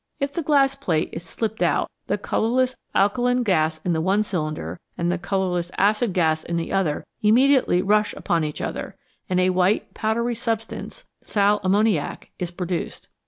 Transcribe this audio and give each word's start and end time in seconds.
If 0.19 0.33
the 0.33 0.41
glass 0.41 0.73
plate 0.73 1.09
is 1.11 1.21
slipped 1.21 1.61
out, 1.61 1.91
the 2.07 2.17
colourless 2.17 2.75
alkaline 2.95 3.43
gas 3.43 3.79
in 3.85 3.93
the 3.93 4.01
one 4.01 4.23
cylinder 4.23 4.79
and 4.97 5.11
the 5.11 5.19
colourless 5.19 5.69
acid 5.77 6.11
gas 6.11 6.43
in 6.43 6.57
the 6.57 6.73
other 6.73 7.05
immediately 7.21 7.83
rush 7.83 8.11
upon 8.15 8.43
each 8.43 8.61
other, 8.61 8.95
and 9.29 9.39
a 9.39 9.51
white, 9.51 9.93
powdery 9.93 10.33
substance, 10.33 11.03
sal 11.21 11.61
ammoniac, 11.63 12.31
is 12.39 12.49
produced. 12.49 13.09